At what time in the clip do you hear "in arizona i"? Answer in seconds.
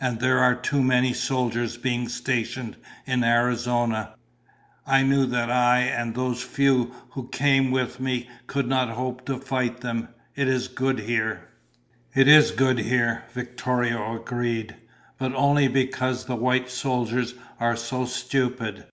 3.04-5.02